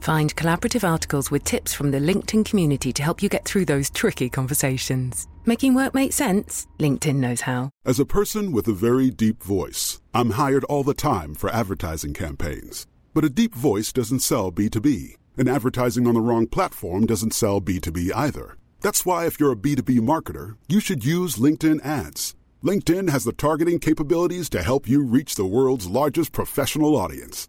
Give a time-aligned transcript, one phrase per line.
[0.00, 3.90] Find collaborative articles with tips from the LinkedIn community to help you get through those
[3.90, 5.26] tricky conversations.
[5.44, 6.66] Making work make sense?
[6.78, 7.70] LinkedIn knows how.
[7.84, 12.14] As a person with a very deep voice, I'm hired all the time for advertising
[12.14, 12.86] campaigns.
[13.14, 17.60] But a deep voice doesn't sell B2B, and advertising on the wrong platform doesn't sell
[17.60, 18.56] B2B either.
[18.80, 22.36] That's why, if you're a B2B marketer, you should use LinkedIn ads.
[22.62, 27.48] LinkedIn has the targeting capabilities to help you reach the world's largest professional audience.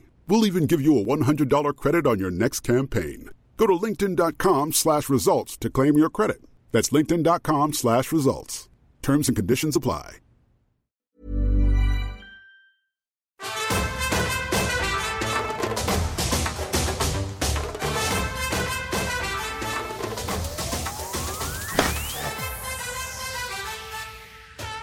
[0.31, 3.31] We'll even give you a $100 credit on your next campaign.
[3.57, 6.41] Go to linkedin.com slash results to claim your credit.
[6.71, 8.69] That's linkedin.com slash results.
[9.01, 10.19] Terms and conditions apply.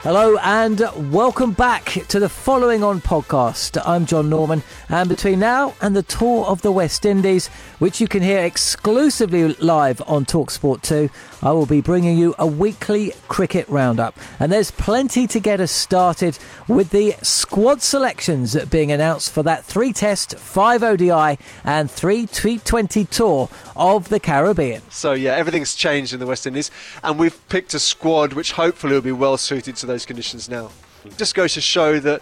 [0.09, 0.81] Hello and
[1.13, 3.79] welcome back to the Following On podcast.
[3.85, 8.09] I'm John Norman, and between now and the tour of the West Indies, which you
[8.09, 11.11] can hear exclusively live on Talksport 2,
[11.43, 14.17] I will be bringing you a weekly cricket roundup.
[14.41, 19.65] And there's plenty to get us started with the squad selections being announced for that
[19.65, 24.83] three test, five ODI, and three T20 tour of the Caribbean.
[24.91, 26.71] So, yeah, everything's changed in the West Indies,
[27.05, 30.71] and we've picked a squad which hopefully will be well suited to those conditions now.
[31.17, 32.21] Just goes to show that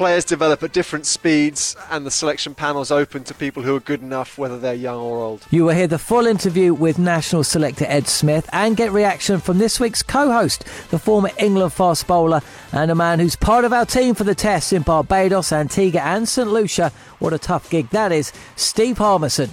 [0.00, 4.00] players develop at different speeds and the selection panel's open to people who are good
[4.00, 5.46] enough whether they're young or old.
[5.50, 9.58] You will hear the full interview with national selector Ed Smith and get reaction from
[9.58, 12.40] this week's co-host, the former England fast bowler
[12.72, 16.26] and a man who's part of our team for the tests in Barbados, Antigua and
[16.26, 16.92] St Lucia.
[17.18, 18.32] What a tough gig that is.
[18.56, 19.50] Steve Harmison.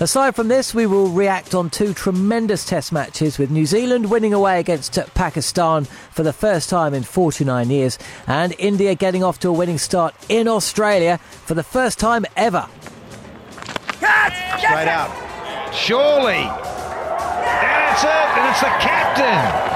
[0.00, 4.32] Aside from this, we will react on two tremendous test matches with New Zealand winning
[4.32, 9.48] away against Pakistan for the first time in 49 years and India getting off to
[9.48, 12.66] a winning start in Australia for the first time ever.
[14.58, 15.10] Straight out.
[15.74, 16.34] Surely.
[16.34, 19.73] And it's it, and it's the captain.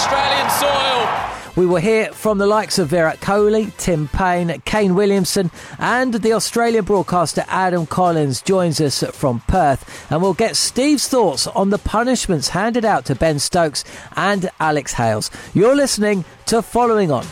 [0.00, 1.52] Australian soil.
[1.56, 6.32] We will hear from the likes of Virat Kohli, Tim Paine, Kane Williamson, and the
[6.32, 10.10] Australian broadcaster Adam Collins joins us from Perth.
[10.10, 13.84] And we'll get Steve's thoughts on the punishments handed out to Ben Stokes
[14.16, 15.30] and Alex Hales.
[15.52, 17.26] You're listening to Following On.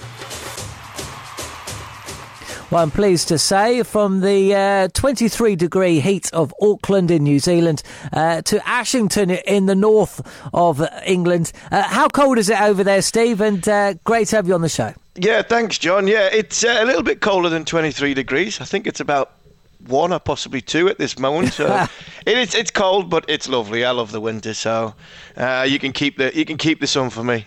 [2.71, 7.39] Well, I'm pleased to say, from the uh, 23 degree heat of Auckland in New
[7.39, 10.21] Zealand uh, to Ashington in the north
[10.53, 11.51] of England.
[11.73, 13.41] Uh, how cold is it over there, Steve?
[13.41, 14.93] And uh, great to have you on the show.
[15.15, 16.07] Yeah, thanks, John.
[16.07, 18.61] Yeah, it's uh, a little bit colder than 23 degrees.
[18.61, 19.33] I think it's about
[19.87, 21.55] one or possibly two at this moment.
[21.55, 21.87] So
[22.27, 23.83] it is it's cold, but it's lovely.
[23.83, 24.95] I love the winter, so
[25.39, 27.47] uh, you can keep the you can keep the sun for me.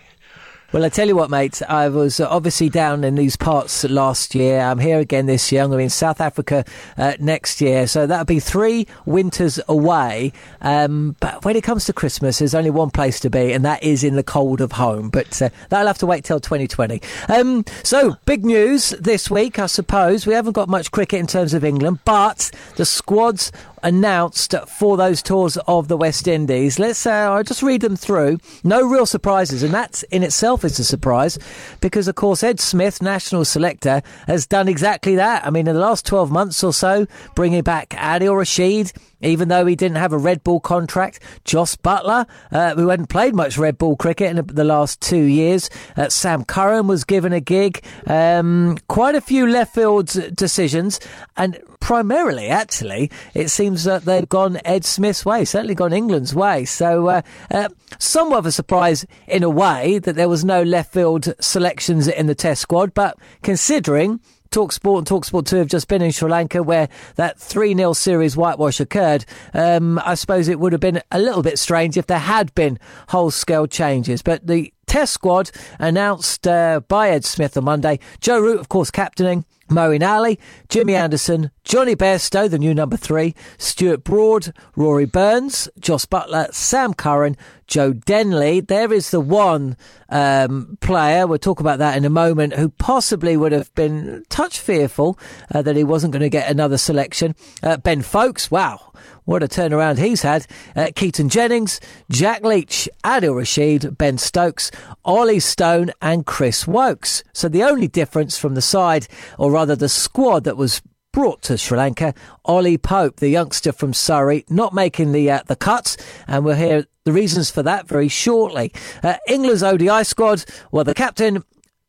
[0.72, 4.58] Well, I tell you what, mate, I was obviously down in these parts last year.
[4.58, 5.60] I'm here again this year.
[5.60, 6.64] I'm going to be in South Africa
[6.96, 7.86] uh, next year.
[7.86, 10.32] So that'll be three winters away.
[10.62, 13.82] Um, but when it comes to Christmas, there's only one place to be, and that
[13.82, 15.10] is in the cold of home.
[15.10, 17.02] But uh, that'll have to wait till 2020.
[17.28, 20.26] Um, so, big news this week, I suppose.
[20.26, 23.52] We haven't got much cricket in terms of England, but the squads
[23.82, 26.78] announced for those tours of the West Indies.
[26.78, 28.38] Let's uh, I'll just read them through.
[28.64, 31.38] No real surprises, and that in itself is a surprise
[31.80, 35.46] because, of course, Ed Smith, national selector, has done exactly that.
[35.46, 38.92] I mean, in the last 12 months or so, bringing back Adil Rashid,
[39.22, 41.20] even though he didn't have a red ball contract.
[41.44, 45.70] Jos Buttler, uh, who hadn't played much red ball cricket in the last two years.
[45.96, 47.82] Uh, Sam Curran was given a gig.
[48.06, 51.00] Um, quite a few left field decisions,
[51.36, 56.64] and primarily, actually, it seems that they've gone Ed Smith's way, certainly gone England's way.
[56.64, 57.68] So, uh, uh,
[57.98, 62.28] somewhat of a surprise in a way that there was no left field selections in
[62.28, 64.20] the Test squad, but considering
[64.52, 68.36] Talksport and Talksport 2 have just been in Sri Lanka where that 3 0 series
[68.36, 69.24] whitewash occurred.
[69.52, 72.78] Um, I suppose it would have been a little bit strange if there had been
[73.08, 74.22] whole scale changes.
[74.22, 77.98] But the Test squad announced uh, by Ed Smith on Monday.
[78.20, 79.46] Joe Root, of course, captaining.
[79.70, 86.04] Moeen Ali, Jimmy Anderson, Jonny Bairstow, the new number three, Stuart Broad, Rory Burns, Jos
[86.04, 88.60] Buttler, Sam Curran, Joe Denley.
[88.60, 89.78] There is the one
[90.10, 94.60] um, player, we'll talk about that in a moment, who possibly would have been touch
[94.60, 95.18] fearful
[95.54, 97.34] uh, that he wasn't going to get another selection.
[97.62, 98.92] Uh, ben Foakes, wow.
[99.24, 100.46] What a turnaround he's had.
[100.74, 101.80] Uh, Keaton Jennings,
[102.10, 104.70] Jack Leach, Adil Rashid, Ben Stokes,
[105.04, 107.22] Ollie Stone, and Chris Woakes.
[107.32, 109.06] So the only difference from the side,
[109.38, 110.82] or rather the squad that was
[111.12, 112.14] brought to Sri Lanka,
[112.44, 115.96] Ollie Pope, the youngster from Surrey, not making the uh, the cuts,
[116.26, 118.72] and we'll hear the reasons for that very shortly.
[119.02, 121.44] Uh, England's ODI squad, well, the captain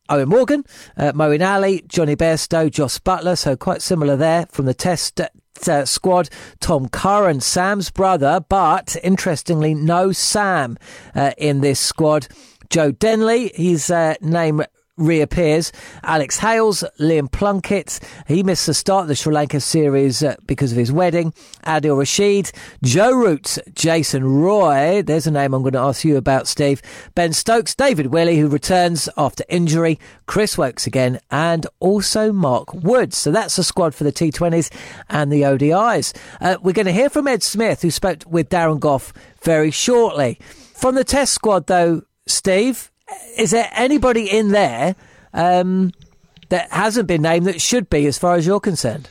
[0.09, 0.65] Eoin Morgan,
[0.97, 5.21] uh, Moeen Ali, Jonny Bairstow, Jos Buttler, so quite similar there from the test
[5.67, 6.29] uh, squad.
[6.59, 10.77] Tom Curran, Sam's brother, but interestingly, no Sam
[11.15, 12.27] uh, in this squad.
[12.69, 14.63] Joe Denley, his uh, name
[14.97, 15.71] reappears.
[16.03, 20.71] Alex Hales, Liam Plunkett, he missed the start of the Sri Lanka series uh, because
[20.71, 21.33] of his wedding.
[21.65, 22.51] Adil Rashid,
[22.83, 26.81] Joe Root, Jason Roy, there's a name I'm going to ask you about, Steve.
[27.15, 33.17] Ben Stokes, David Willey, who returns after injury, Chris Woakes again, and also Mark Woods.
[33.17, 34.71] So that's the squad for the T20s
[35.09, 36.15] and the ODIs.
[36.39, 39.11] Uh, we're going to hear from Ed Smith, who spoke with Darren Gough
[39.41, 40.39] very shortly.
[40.75, 42.91] From the test squad, though, Steve,
[43.37, 44.95] is there anybody in there
[45.33, 45.91] um,
[46.49, 49.09] that hasn't been named that should be, as far as you're concerned?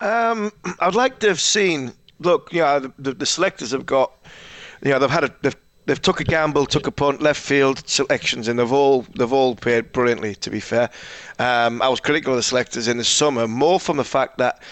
[0.00, 1.92] Um, I'd like to have seen.
[2.20, 4.12] Look, you know, the, the, selectors have got,
[4.82, 5.56] you know, they've had a, they've,
[5.86, 9.56] they've took a gamble, took a punt, left field selections, and they've all they've all
[9.56, 10.34] played brilliantly.
[10.36, 10.90] To be fair,
[11.38, 14.62] um, I was critical of the selectors in the summer more from the fact that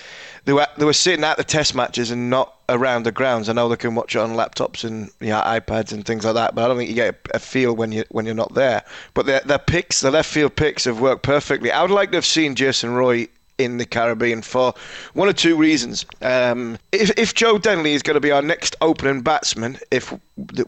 [0.45, 3.49] they were they were sitting at the test matches and not around the grounds.
[3.49, 6.35] I know they can watch it on laptops and you know, iPads and things like
[6.35, 8.83] that, but I don't think you get a, feel when you when you're not there.
[9.15, 11.71] But their their picks, the left field picks, have worked perfectly.
[11.71, 13.29] I would like to have seen Jason Roy
[13.59, 14.75] in the Caribbean for
[15.15, 16.05] one or two reasons.
[16.21, 20.13] Um, if, if Joe Denley is going to be our next opening batsman, if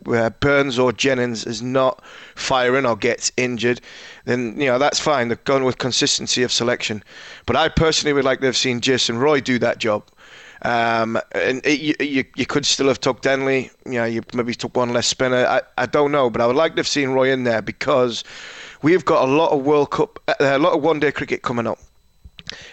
[0.07, 2.03] uh, Burns or Jennings is not
[2.35, 3.81] firing or gets injured,
[4.25, 5.29] then you know that's fine.
[5.29, 7.03] They're going with consistency of selection.
[7.47, 10.05] But I personally would like to have seen Jason Roy do that job.
[10.63, 13.71] Um, and it, you, you could still have took Denley.
[13.85, 15.47] You know, you maybe took one less spinner.
[15.47, 18.25] I, I don't know, but I would like to have seen Roy in there because
[18.83, 21.67] we've got a lot of World Cup, uh, a lot of one day cricket coming
[21.67, 21.79] up.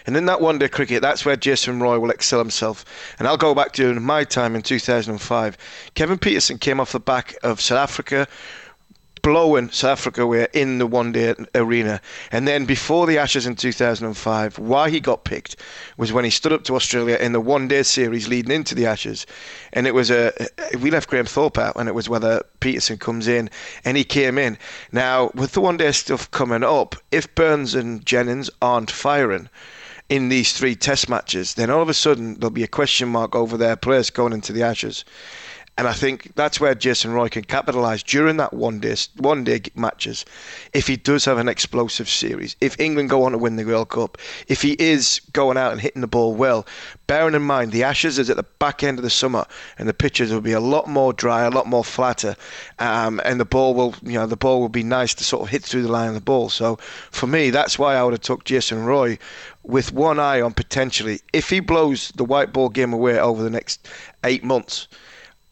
[0.06, 2.84] And in that one day cricket, that's where Jason Roy will excel himself.
[3.18, 5.56] And I'll go back to my time in 2005.
[5.94, 8.28] Kevin Pietersen came off the back of South Africa,
[9.22, 12.00] blowing South Africa away in the one day arena.
[12.30, 15.56] And then before the Ashes in 2005, why he got picked
[15.96, 18.86] was when he stood up to Australia in the one day series leading into the
[18.86, 19.24] Ashes.
[19.72, 20.32] And it was a,
[20.80, 23.48] we left Graham Thorpe out, and it was whether Pietersen comes in,
[23.84, 24.58] and he came in.
[24.90, 29.48] Now, with the one day stuff coming up, if Burns and Jennings aren't firing,
[30.08, 33.34] in these three test matches, then all of a sudden there'll be a question mark
[33.34, 35.06] over their place going into the Ashes.
[35.78, 39.62] And I think that's where Jason Roy can capitalise during that one day one day
[39.74, 40.26] matches.
[40.74, 43.88] If he does have an explosive series, if England go on to win the World
[43.88, 46.66] Cup, if he is going out and hitting the ball well,
[47.06, 49.46] bearing in mind the Ashes is at the back end of the summer
[49.78, 52.36] and the pitches will be a lot more dry, a lot more flatter,
[52.78, 55.48] um, and the ball will you know the ball will be nice to sort of
[55.48, 56.50] hit through the line of the ball.
[56.50, 56.76] So
[57.10, 59.18] for me, that's why I would have took Jason Roy
[59.62, 63.50] with one eye on potentially if he blows the white ball game away over the
[63.50, 63.88] next
[64.22, 64.86] eight months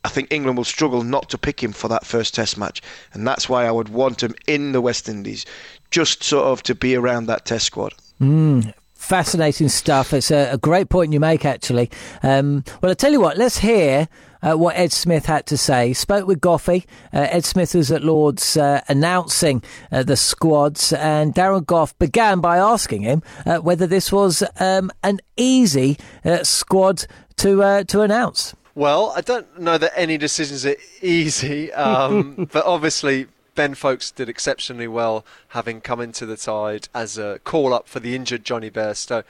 [0.04, 2.80] I think England will struggle not to pick him for that first Test match,
[3.12, 5.44] and that's why I would want him in the West Indies,
[5.90, 7.92] just sort of to be around that Test squad.
[8.20, 10.12] Mm, fascinating stuff.
[10.12, 11.90] It's a, a, great point you make, actually.
[12.22, 14.08] Um, well, I tell you what, let's hear.
[14.42, 15.92] Uh, what Ed Smith had to say.
[15.92, 16.86] Spoke with Goughy.
[17.12, 22.40] Uh, Ed Smith was at Lords uh, announcing uh, the squads, and Darren Gough began
[22.40, 27.04] by asking him uh, whether this was um, an easy uh, squad
[27.36, 28.54] to to announce.
[28.74, 34.28] Well, I don't know that any decisions are easy, um, but obviously Ben Foakes did
[34.28, 38.70] exceptionally well, having come into the side as a call up for the injured Jonny
[38.70, 39.24] Bairstow.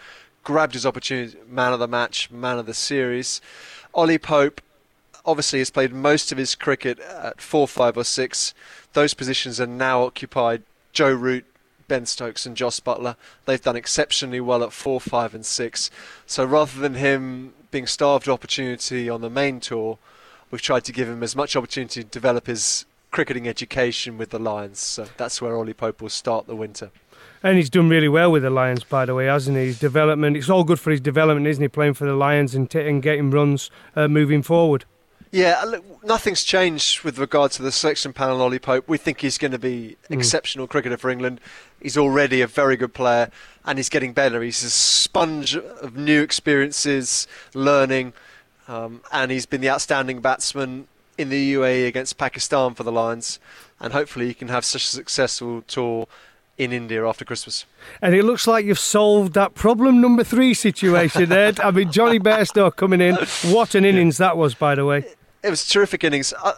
[0.45, 3.41] Grabbed his opportunity, man of the match, man of the series.
[3.95, 4.61] Ollie Pope
[5.25, 8.55] obviously has played most of his cricket at four, five, or six.
[8.93, 10.63] Those positions are now occupied.
[10.93, 11.45] Joe Root,
[11.91, 13.17] Ben Stokes, and Jos Buttler.
[13.47, 15.91] They've done exceptionally well at four, five, and six.
[16.25, 19.99] So rather than him being starved of opportunity on the main tour,
[20.53, 24.39] we've tried to give him as much opportunity to develop his cricketing education with the
[24.39, 24.79] Lions.
[24.79, 26.93] So that's where Ollie Pope will start the winter.
[27.43, 29.67] And he's done really well with the Lions, by the way, hasn't he?
[29.67, 32.71] His development, it's all good for his development, isn't he, playing for the Lions and,
[32.71, 34.85] t- and getting runs uh, moving forward?
[35.33, 38.89] Yeah, look, nothing's changed with regard to the selection panel, Ollie Pope.
[38.89, 40.17] We think he's going to be mm.
[40.17, 41.41] exceptional cricketer for England.
[41.81, 43.31] He's already a very good player,
[43.65, 44.43] and he's getting better.
[44.43, 48.13] He's a sponge of new experiences, learning,
[48.69, 53.39] um, and he's been the outstanding batsman in the UAE against Pakistan for the Lions.
[53.79, 56.07] And hopefully, he can have such a successful tour
[56.59, 57.65] in India after Christmas.
[58.03, 61.59] And it looks like you've solved that problem number three situation, Ed.
[61.61, 63.17] I mean, Jonny Bairstow coming in.
[63.53, 65.05] What an innings that was, by the way
[65.43, 66.33] it was terrific innings.
[66.43, 66.55] I,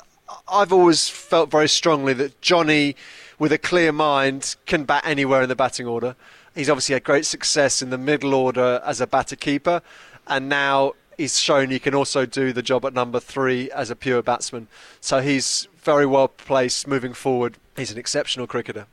[0.49, 2.97] I've always felt very strongly that Jonny,
[3.39, 6.17] with a clear mind, can bat anywhere in the batting order.
[6.55, 9.83] He's obviously had great success in the middle order as a batter keeper,
[10.27, 13.97] and now he's shown he can also do the job at number three as a
[13.97, 14.69] pure batsman.
[15.01, 17.57] So he's very well placed moving forward.
[17.77, 18.87] He's an exceptional cricketer.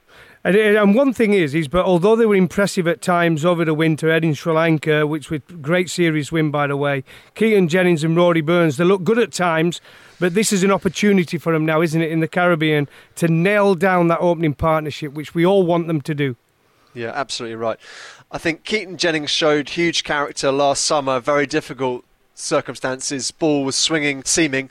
[0.43, 3.65] And, uh, and one thing is, is but although they were impressive at times over
[3.65, 7.03] the winter, Ed in Sri Lanka, which was great series win by the way,
[7.35, 9.81] Keaton Jennings and Rory Burns, they look good at times,
[10.19, 13.75] but this is an opportunity for them now, isn't it, in the Caribbean, to nail
[13.75, 16.35] down that opening partnership, which we all want them to do.
[16.93, 17.79] Yeah, absolutely right.
[18.31, 23.31] I think Keaton Jennings showed huge character last summer, very difficult circumstances.
[23.31, 24.69] Ball was swinging, seaming,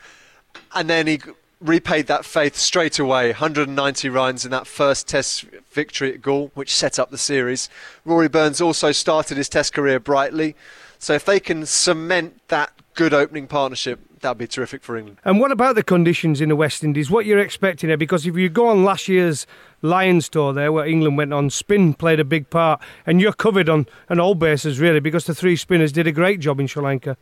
[0.75, 1.21] and then he
[1.61, 3.29] repaid that faith straight away.
[3.29, 7.69] 190 runs in that first Test victory at Galle, which set up the series.
[8.05, 10.55] Rory Burns also started his Test career brightly.
[10.99, 15.19] So if they can cement that good opening partnership, that'd be terrific for England.
[15.25, 17.11] And what about the conditions in the West Indies?
[17.11, 17.97] What you're expecting there?
[17.97, 19.47] Because if you go on last year's
[19.83, 23.69] Lions tour there, where England went on, spin played a big part, and you're covered
[23.69, 26.83] on, on all bases really, because the three spinners did a great job in Sri
[26.83, 27.17] Lanka.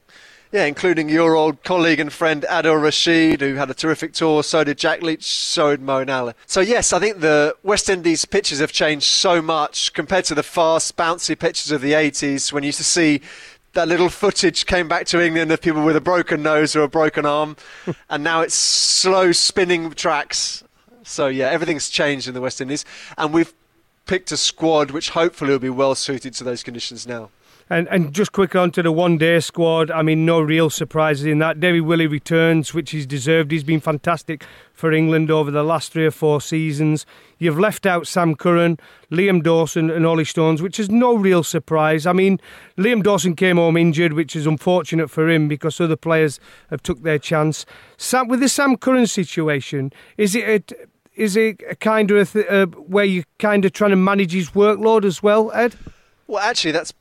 [0.52, 4.44] Yeah, including your old colleague and friend Adil Rashid, who had a terrific tour.
[4.44, 6.34] So did Jack Leach, so did Moeen Ali.
[6.46, 10.44] So, yes, I think the West Indies pitches have changed so much compared to the
[10.44, 13.20] fast, bouncy pitches of the 80s when you used to see
[13.72, 16.88] that little footage came back to England of people with a broken nose or a
[16.88, 17.56] broken arm.
[18.08, 20.62] and now it's slow spinning tracks.
[21.02, 22.84] So, yeah, everything's changed in the West Indies.
[23.18, 23.52] And we've
[24.06, 27.30] picked a squad which hopefully will be well suited to those conditions now.
[27.68, 29.90] And and just quick on to the one day squad.
[29.90, 31.58] I mean, no real surprises in that.
[31.58, 33.50] David Willey returns, which he's deserved.
[33.50, 37.06] He's been fantastic for England over the last three or four seasons.
[37.38, 38.78] You've left out Sam Curran,
[39.10, 42.06] Liam Dawson, and Ollie Stones, which is no real surprise.
[42.06, 42.38] I mean,
[42.78, 46.38] Liam Dawson came home injured, which is unfortunate for him because other players
[46.70, 47.66] have took their chance.
[47.96, 52.48] Sam, with the Sam Curran situation, is it a, is it a kind of a,
[52.48, 55.74] uh, where you're kind of trying to manage his workload as well, Ed?
[56.28, 56.92] Well, actually, that's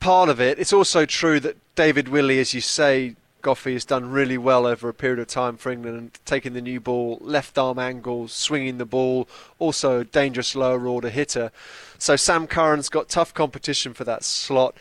[0.00, 0.58] part of it.
[0.58, 4.88] It's also true that David Willey, as you say, Goughy has done really well over
[4.88, 8.84] a period of time for England taking the new ball, left arm angles, swinging the
[8.84, 9.28] ball,
[9.58, 11.52] also a dangerous lower order hitter.
[11.98, 14.76] So Sam Curran's got tough competition for that slot.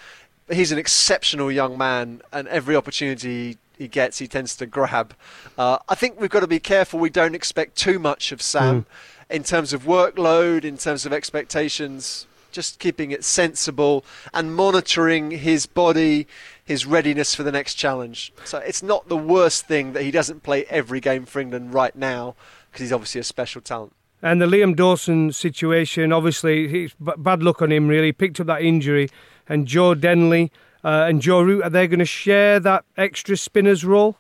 [0.50, 5.14] He's an exceptional young man, and every opportunity he gets, he tends to grab.
[5.58, 8.84] Uh, I think we've got to be careful we don't expect too much of Sam
[8.84, 9.36] mm.
[9.36, 12.26] in terms of workload, in terms of expectations
[12.58, 16.26] just keeping it sensible and monitoring his body,
[16.66, 18.34] his readiness for the next challenge.
[18.46, 21.96] So it's not the worst thing that he doesn't play every game for England right
[21.96, 22.34] now
[22.72, 23.94] because he's obviously a special talent.
[24.24, 27.88] And the Liam Dawson situation, obviously, he's bad luck on him.
[27.88, 29.12] Really, he picked up that injury,
[29.48, 30.52] and Joe Denley
[30.84, 34.18] uh, and Joe Root are they going to share that extra spinners role?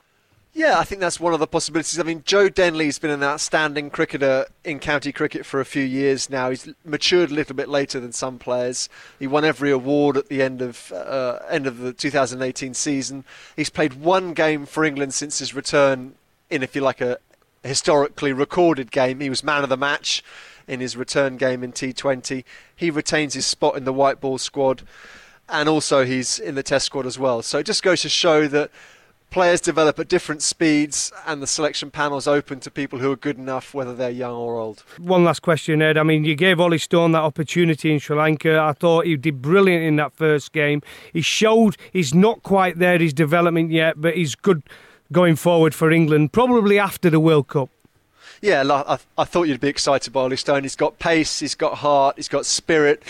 [0.57, 1.99] Yeah, I think that's one of the possibilities.
[1.99, 6.31] I mean, Joe Denley's been an outstanding cricketer in county cricket for a few years
[6.31, 6.49] now.
[6.49, 8.89] He's matured a little bit later than some players.
[9.19, 13.23] He won every award at the end of uh, end of the 2018 season.
[13.55, 16.15] He's played one game for England since his return
[16.49, 17.19] in, if you like, a
[17.61, 19.19] historically recorded game.
[19.19, 20.23] He was man of the match
[20.67, 22.43] in his return game in T20.
[22.75, 24.81] He retains his spot in the white ball squad,
[25.47, 27.43] and also he's in the Test squad as well.
[27.43, 28.71] So it just goes to show that
[29.29, 33.37] players develop at different speeds and the selection panel's open to people who are good
[33.37, 34.83] enough whether they're young or old.
[34.97, 38.59] One last question Ed, I mean you gave Ollie Stone that opportunity in Sri Lanka.
[38.59, 40.81] I thought he did brilliant in that first game.
[41.11, 44.63] He showed he's not quite there his development yet but he's good
[45.11, 47.69] going forward for England probably after the World Cup.
[48.41, 50.63] Yeah, I, I thought you'd be excited by Ollie Stone.
[50.63, 53.03] He's got pace, he's got heart, he's got spirit.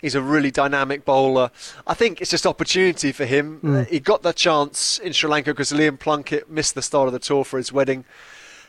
[0.00, 1.50] He's a really dynamic bowler.
[1.86, 3.60] I think it's just opportunity for him.
[3.62, 3.80] Mm.
[3.80, 7.12] Uh, he got that chance in Sri Lanka because Liam Plunkett missed the start of
[7.12, 8.04] the tour for his wedding.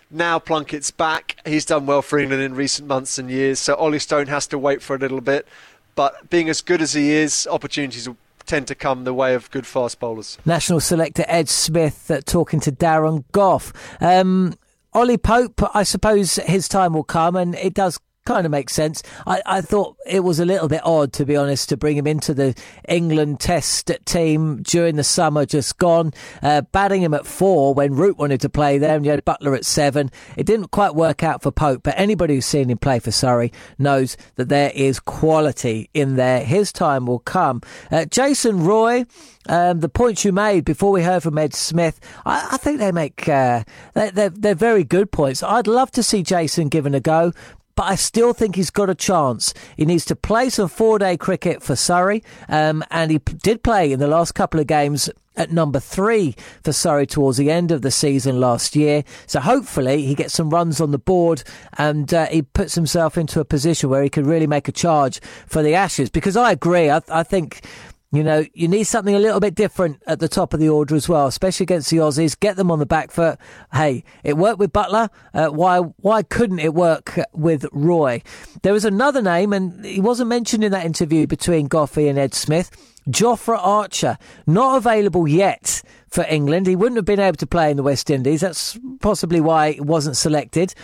[0.10, 1.38] Now Plunkett's back.
[1.46, 3.60] He's done well for England in recent months and years.
[3.60, 5.48] So Ollie Stone has to wait for a little bit.
[5.96, 9.50] But being as good as he is, opportunities will tend to come the way of
[9.52, 10.38] good fast bowlers.
[10.46, 13.72] National selector Ed Smith uh, talking to Darren Gough.
[14.02, 14.56] Um,
[14.94, 19.02] Ollie Pope, I suppose his time will come, and it does kind of makes sense.
[19.26, 22.08] I, I thought it was a little bit odd, to be honest, to bring him
[22.08, 22.56] into the
[22.88, 26.14] England Test team during the summer just gone,
[26.44, 29.56] uh, batting him at four when Root wanted to play there, and you had Buttler
[29.56, 30.12] at seven.
[30.38, 33.52] It didn't quite work out for Pope, but anybody who's seen him play for Surrey
[33.78, 36.42] knows that there is quality in there.
[36.42, 37.62] His time will come.
[37.92, 39.06] Uh, Jason Roy.
[39.50, 42.92] Um, the points you made before we heard from Ed Smith, I, I think they
[42.92, 43.64] make uh,
[43.96, 45.42] they're, they're, they're very good points.
[45.42, 47.34] I'd love to see Jason given a go,
[47.76, 49.54] but I still think he's got a chance.
[49.78, 53.64] He needs to play some four day cricket for Surrey, um, and he p- did
[53.64, 57.72] play in the last couple of games at number three for Surrey towards the end
[57.72, 59.04] of the season last year.
[59.28, 61.44] So hopefully he gets some runs on the board
[61.78, 65.22] and uh, he puts himself into a position where he can really make a charge
[65.48, 66.10] for the Ashes.
[66.10, 67.66] Because I agree, I, I think
[68.12, 70.96] you know, you need something a little bit different at the top of the order
[70.96, 72.38] as well, especially against the Aussies.
[72.38, 73.40] Get them on the back foot.
[73.72, 75.10] Hey, it worked with Buttler.
[75.34, 78.22] Uh, why why couldn't it work with Roy?
[78.64, 82.34] There was another name, and he wasn't mentioned in that interview between Goughy and Ed
[82.34, 82.70] Smith.
[83.10, 86.68] Jofra Archer, not available yet for England.
[86.68, 88.42] He wouldn't have been able to play in the West Indies.
[88.42, 90.76] That's possibly why he wasn't selected.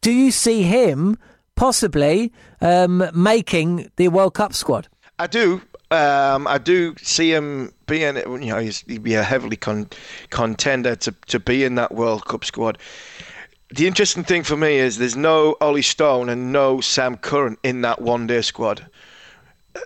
[0.00, 1.18] Do you see him
[1.56, 4.88] possibly um, making the World Cup squad?
[5.18, 9.88] I do, um, I do see him being, you know, he'd be a heavily con-
[10.30, 12.78] contender to, to be in that World Cup squad.
[13.70, 17.82] The interesting thing for me is there's no Ollie Stone and no Sam Curran in
[17.82, 18.86] that one day squad.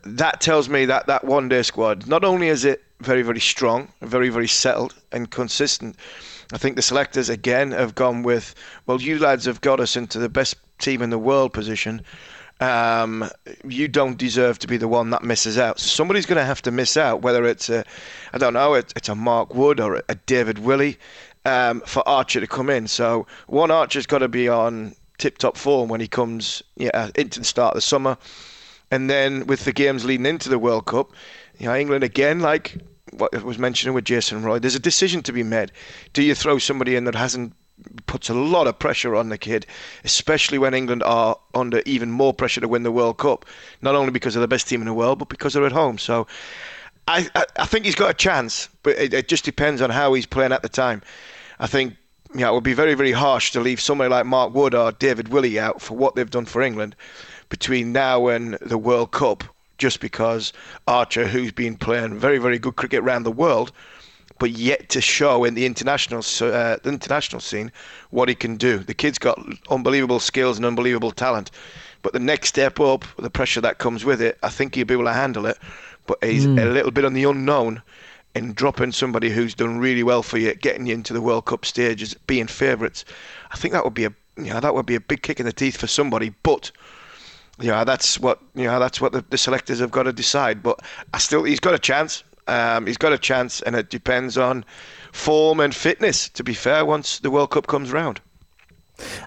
[0.04, 3.88] That tells me that that one day squad, not only is it very, very strong,
[4.00, 5.97] very, very settled and consistent,
[6.52, 8.54] I think the selectors again have gone with,
[8.87, 12.02] well, you lads have got us into the best team in the world position
[12.61, 13.28] um,
[13.64, 15.80] you don't deserve to be the one that misses out.
[15.80, 17.85] Somebody's going to have to miss out, whether it's a,
[18.32, 20.99] I don't know, it's a Mark Wood or a David Willey,
[21.44, 22.87] um, for Archer to come in.
[22.87, 27.44] So one Archer's got to be on tip-top form when he comes yeah, into the
[27.44, 28.16] start of the summer,
[28.90, 31.12] and then with the games leading into the World Cup,
[31.59, 32.76] you know, England again, like
[33.12, 35.73] what was mentioning with Jason Roy, there's a decision to be made.
[36.12, 37.54] Do you throw somebody in that hasn't
[38.07, 39.67] puts a lot of pressure on the kid,
[40.04, 43.47] especially when England are under even more pressure to win the World Cup,
[43.80, 45.99] not only because they're the best team in the world, but because they're at home.
[45.99, 46.26] So
[47.09, 50.15] I, I, I think he's got a chance, but it, it, just depends on how
[50.15, 51.02] he's playing at the time.
[51.59, 51.97] I think
[52.35, 55.28] know, it would be very, very harsh to leave somebody like Mark Wood or David
[55.28, 56.97] Willey out for what they've done for England
[57.49, 59.45] between now and the World Cup,
[59.78, 60.52] just because
[60.87, 63.73] Archer, who's been playing very, very good cricket around the world,
[64.43, 67.71] but yet to show in the international uh, the international scene
[68.11, 68.78] what he can do.
[68.78, 69.39] The kid's got
[69.71, 71.52] unbelievable skills and unbelievable talent,
[72.02, 74.95] but the next step up, the pressure that comes with it, I think he'll be
[74.95, 75.59] able to handle it.
[76.09, 76.61] But he's mm.
[76.61, 77.83] a little bit on the unknown
[78.35, 81.65] in dropping somebody who's done really well for you, getting you into the World Cup
[81.65, 83.05] stages, being favourites.
[83.52, 85.47] I think that would be a you know that would be a big kick in
[85.47, 86.73] the teeth for somebody, but
[87.61, 88.81] yeah, that's what you know.
[88.81, 90.65] That's what the, the, selectors have got to decide.
[90.65, 90.81] But
[91.15, 92.25] I still, he's got a chance.
[92.47, 94.65] Um, he's got a chance, and it depends on
[95.13, 96.28] form and fitness.
[96.31, 98.21] To be fair, once the World Cup comes round.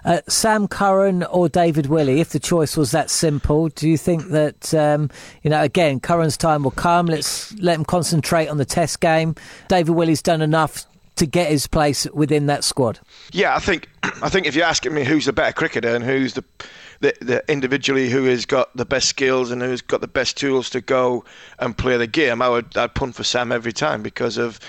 [0.04, 4.28] Uh, Sam Curran or David Willey, if the choice was that simple, do you think
[4.28, 5.10] that, um,
[5.42, 7.06] you know, again, Curran's time will come?
[7.06, 9.34] Let's let him concentrate on the test game.
[9.68, 13.00] David Willey's done enough to get his place within that squad.
[13.32, 13.88] Yeah, I think
[14.22, 16.44] I think if you're asking me who's the better cricketer and who's the
[17.00, 20.70] the, the individually who has got the best skills and who's got the best tools
[20.70, 21.24] to go
[21.58, 24.60] and play the game, I would I'd punt for Sam every time because of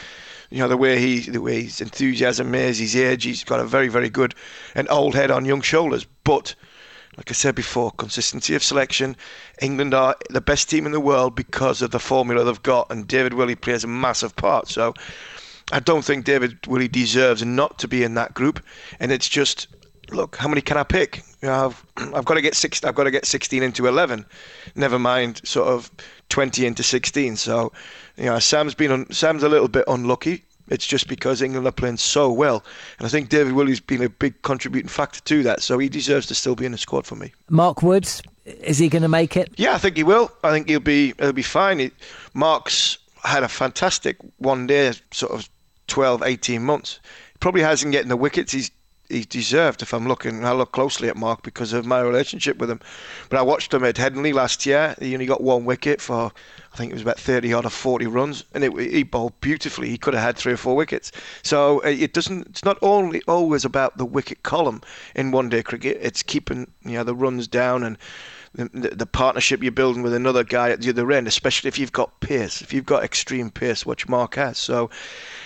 [0.50, 3.24] you know the way he the way his enthusiasm is, his age.
[3.24, 4.36] He's got a very very good
[4.76, 6.06] and old head on young shoulders.
[6.24, 6.56] But
[7.16, 9.16] like I said before, consistency of selection.
[9.62, 13.08] England are the best team in the world because of the formula they've got, and
[13.08, 14.68] David Willey plays a massive part.
[14.68, 14.94] So.
[15.70, 18.64] I don't think David Willey deserves not to be in that group,
[19.02, 19.68] and it's just
[20.12, 21.24] look, how many can I pick?
[21.42, 22.84] You know, I've, I've got to get six.
[22.84, 24.26] I've got to get 16 into 11.
[24.76, 25.92] Never mind, sort of
[26.30, 27.36] 20 into 16.
[27.36, 27.72] So,
[28.16, 30.44] you know, Sam's been un, Sam's a little bit unlucky.
[30.70, 32.62] It's just because England are playing so well,
[32.98, 35.62] and I think David Willey's been a big contributing factor to that.
[35.62, 37.32] So he deserves to still be in the squad for me.
[37.50, 39.54] Mark Woods, is he going to make it?
[39.56, 40.30] Yeah, I think he will.
[40.44, 41.80] I think he'll be he'll be fine.
[41.80, 41.92] He,
[42.34, 45.50] Mark's had a fantastic one day, sort of
[45.88, 47.00] 12, 18 months.
[47.32, 48.72] He probably hasn't getting the wickets he's
[49.10, 50.46] he deserved if I'm looking.
[50.46, 52.80] I look closely at Mark because of my relationship with him.
[53.30, 54.96] But I watched him at Headingley last year.
[55.00, 56.32] He only got one wicket for
[56.78, 59.90] I think it was about 30 odd or 40 runs, and it, he bowled beautifully.
[59.90, 61.12] He could have had three or four wickets.
[61.42, 62.46] So uh, it doesn't.
[62.50, 64.82] It's not only always about the wicket column
[65.16, 65.98] in one-day cricket.
[66.02, 67.98] It's keeping you know the runs down and.
[68.56, 71.92] The, the, partnership you're building with another guy at the other end, especially if you've
[71.92, 74.58] got pace, if you've got extreme pace, which Mark has.
[74.58, 74.90] So,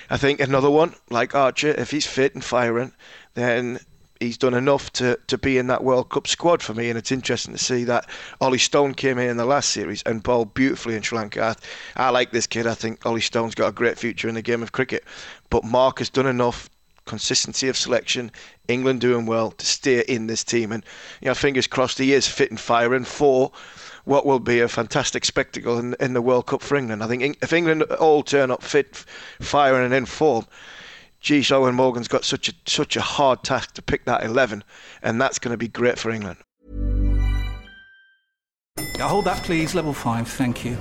[0.10, 2.94] I think another one like Archer, if he's fit and firing,
[3.34, 3.80] then
[4.22, 7.12] he's done enough to, to be in that World Cup squad for me, and it's
[7.12, 8.08] interesting to see that
[8.40, 11.56] Ollie Stone came in in the last series and bowled beautifully in Sri Lanka.
[11.96, 12.68] I, I like this kid.
[12.68, 15.04] I think Ollie Stone's got a great future in the game of cricket,
[15.50, 16.70] but Mark has done enough
[17.06, 18.32] consistency of selection,
[18.68, 20.86] England doing well to stay in this team, and
[21.20, 23.52] you know, fingers crossed he is fit and firing for
[24.06, 27.04] what will be a fantastic spectacle in, in the World Cup for England.
[27.04, 29.04] I think if England all turn up fit,
[29.40, 30.46] firing, and in form
[31.22, 34.64] geez, Eoin Morgan's got such a such a hard task to pick that eleven,
[35.02, 36.38] and that's going to be great for England.
[38.98, 39.74] Now hold that, please.
[39.74, 40.78] Level five, thank you.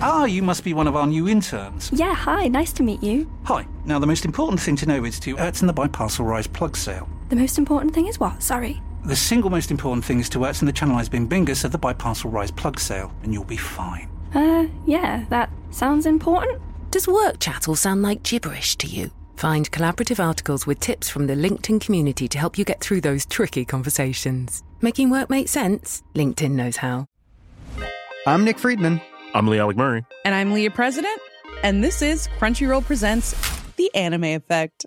[0.00, 1.90] Ah, you must be one of our new interns.
[1.92, 3.30] Yeah, hi, nice to meet you.
[3.44, 3.66] Hi.
[3.86, 7.08] Now, the most important thing to know is to Ertzen the Biparcel Rise plug sale.
[7.28, 8.42] The most important thing is what?
[8.42, 8.82] Sorry.
[9.04, 12.30] The single most important thing is to Ertzen the Channelized Bing Bingus of the Biparcel
[12.30, 14.10] Rise plug sale, and you'll be fine.
[14.34, 16.60] Uh, yeah, that sounds important.
[16.90, 19.10] Does work chat all sound like gibberish to you?
[19.36, 23.26] Find collaborative articles with tips from the LinkedIn community to help you get through those
[23.26, 24.62] tricky conversations.
[24.80, 26.02] Making work make sense?
[26.14, 27.06] LinkedIn knows how.
[28.26, 29.00] I'm Nick Friedman.
[29.34, 30.04] I'm Lee Alec Murray.
[30.24, 31.20] And I'm Leah President.
[31.62, 33.34] And this is Crunchyroll Presents
[33.76, 34.86] The Anime Effect.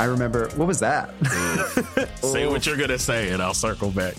[0.00, 1.10] I remember, what was that?
[2.22, 4.14] say what you're going to say, and I'll circle back.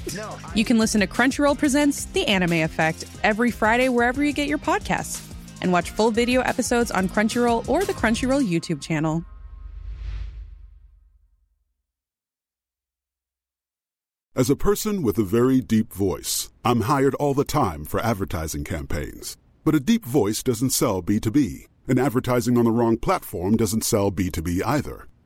[0.54, 4.60] You can listen to Crunchyroll Presents The Anime Effect every Friday wherever you get your
[4.60, 5.28] podcasts,
[5.60, 9.26] and watch full video episodes on Crunchyroll or the Crunchyroll YouTube channel.
[14.36, 18.63] As a person with a very deep voice, I'm hired all the time for advertising
[18.65, 19.36] campaigns.
[19.63, 24.12] But a deep voice doesn't sell B2B, and advertising on the wrong platform doesn't sell
[24.12, 25.08] B2B either.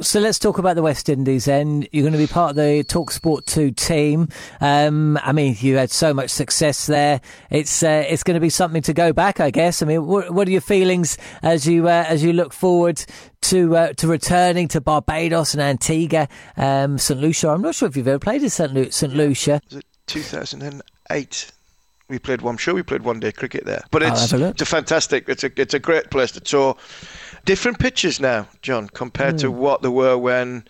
[0.00, 1.86] So let's talk about the West Indies then.
[1.92, 4.28] You're going to be part of the Talksport 2 team.
[4.60, 7.20] Um, I mean, you had so much success there.
[7.50, 9.82] It's uh, it's going to be something to go back, I guess.
[9.82, 13.04] I mean, what, what are your feelings as you uh, as you look forward
[13.42, 17.50] to uh, to returning to Barbados and Antigua, um, St Lucia?
[17.50, 19.14] I'm not sure if you've ever played in St, Lu- St.
[19.14, 19.60] Lucia.
[19.68, 21.52] Was it 2008?
[22.08, 22.42] We played.
[22.42, 25.28] I'm sure we played one day cricket there, but it's, a it's a fantastic.
[25.28, 26.76] It's a it's a great place to tour
[27.46, 29.40] different pitches now, John, compared mm.
[29.40, 29.58] to hmm.
[29.58, 30.64] what there were when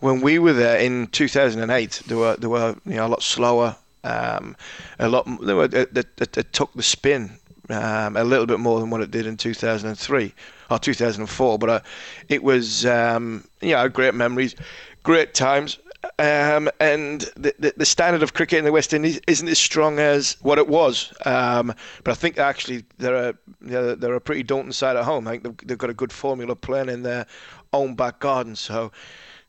[0.00, 2.02] when we were there in 2008.
[2.06, 4.54] They were they were you know a lot slower, um,
[4.98, 7.30] a lot they were it, it, it took the spin
[7.70, 10.34] um, a little bit more than what it did in 2003
[10.70, 11.58] or 2004.
[11.58, 11.80] But uh,
[12.28, 14.54] it was um, you know great memories,
[15.02, 15.78] great times.
[16.18, 19.98] Um, and the, the, the, standard of cricket in the West Indies isn't as strong
[19.98, 21.12] as what it was.
[21.26, 25.28] Um, but I think actually they're a, they're, they're a pretty daunting side at home.
[25.28, 27.26] I think they've, they've, got a good formula playing in their
[27.74, 28.56] own back garden.
[28.56, 28.92] So,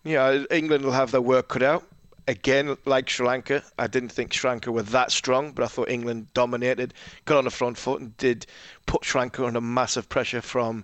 [0.03, 1.85] you know, England will have their work cut out.
[2.27, 5.89] Again, like Sri Lanka, I didn't think Sri Lanka were that strong, but I thought
[5.89, 6.93] England dominated,
[7.25, 8.45] got on the front foot, and did
[8.85, 10.83] put Sri Lanka under massive pressure from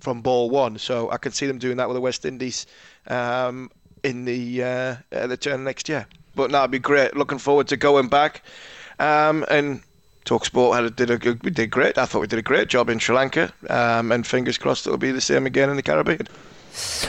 [0.00, 0.78] from ball one.
[0.78, 2.66] So I can see them doing that with the West Indies.
[3.06, 3.70] Um,
[4.02, 6.06] in the uh, the turn next year.
[6.34, 7.16] But that'd be great.
[7.16, 8.42] Looking forward to going back.
[8.98, 9.82] Um, and
[10.24, 11.98] Talksport had a, did a we did great.
[11.98, 13.52] I thought we did a great job in Sri Lanka.
[13.68, 16.28] Um, and fingers crossed it'll be the same again in the Caribbean.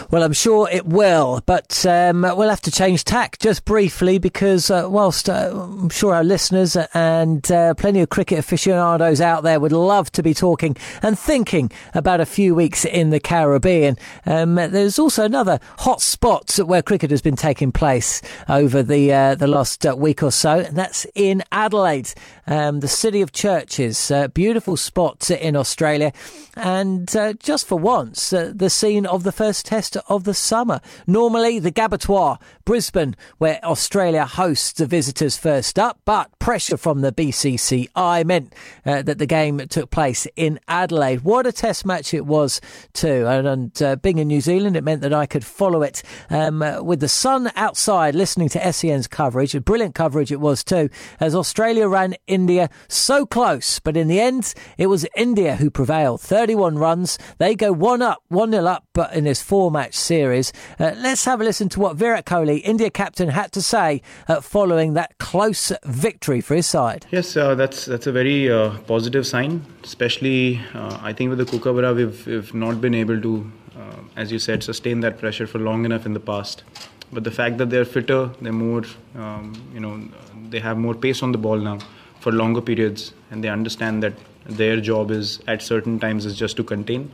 [0.10, 4.70] Well, I'm sure it will, but um, we'll have to change tack just briefly because,
[4.70, 9.60] uh, whilst uh, I'm sure our listeners and uh, plenty of cricket aficionados out there
[9.60, 14.56] would love to be talking and thinking about a few weeks in the Caribbean, um,
[14.56, 19.48] there's also another hot spot where cricket has been taking place over the uh, the
[19.48, 22.14] last uh, week or so, and that's in Adelaide.
[22.48, 26.12] Um, the city of churches, uh, beautiful spot in Australia,
[26.56, 30.82] and uh, just for once, uh, the scene of the first test of the summer.
[31.06, 37.12] Normally, the Gabbatoir, Brisbane, where Australia hosts the visitors first up, but pressure from the
[37.12, 38.54] BCCI meant
[38.86, 41.22] uh, that the game took place in Adelaide.
[41.22, 42.60] What a test match it was,
[42.94, 43.28] too.
[43.28, 46.64] And, and uh, being in New Zealand, it meant that I could follow it um,
[46.84, 49.54] with the sun outside, listening to SEN's coverage.
[49.54, 53.80] A brilliant coverage it was, too, as Australia ran India so close.
[53.80, 56.22] But in the end, it was India who prevailed.
[56.22, 57.20] 31 runs.
[57.38, 60.54] They go one up, 1 nil up, but in this four match series.
[60.80, 64.40] Uh, let's have a listen to what Virat Kohli, India captain, had to say uh,
[64.40, 67.06] following that close victory for his side.
[67.12, 69.66] Yes, uh, that's that's a very uh, positive sign.
[69.84, 74.32] Especially, uh, I think with the Kookaburra, we've, we've not been able to, uh, as
[74.32, 76.64] you said, sustain that pressure for long enough in the past.
[77.12, 78.84] But the fact that they're fitter, they're more,
[79.16, 80.08] um, you know,
[80.50, 81.80] they have more pace on the ball now
[82.22, 84.14] for longer periods, and they understand that
[84.46, 87.12] their job is at certain times is just to contain.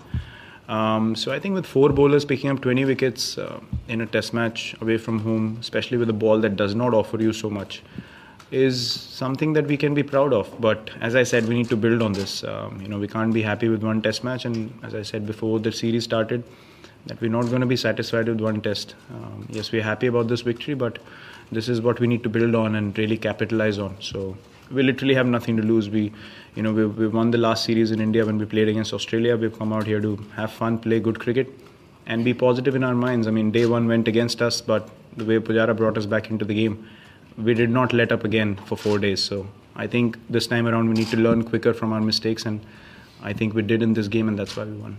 [0.68, 4.34] Um, so I think with four bowlers picking up 20 wickets uh, in a test
[4.34, 7.84] match away from home, especially with a ball that does not offer you so much,
[8.52, 10.54] is something that we can be proud of.
[10.60, 12.44] But as I said, we need to build on this.
[12.44, 14.44] Um, you know, we can't be happy with one test match.
[14.44, 16.44] And as I said before the series started,
[17.06, 18.96] that we're not going to be satisfied with one test.
[19.14, 21.00] Um, yes, we're happy about this victory, but
[21.52, 23.96] this is what we need to build on and really capitalize on.
[24.02, 24.38] So
[24.72, 25.90] we literally have nothing to lose.
[25.90, 26.12] We,
[26.56, 29.38] you know, we, we won the last series in India when we played against Australia.
[29.38, 31.50] We've come out here to have fun, play good cricket,
[32.06, 33.28] and be positive in our minds.
[33.28, 36.46] I mean, day one went against us, but the way Pujara brought us back into
[36.46, 36.88] the game,
[37.38, 39.22] we did not let up again for four days.
[39.22, 42.62] So I think this time around we need to learn quicker from our mistakes and
[43.22, 44.98] I think we did in this game, and that's why we won.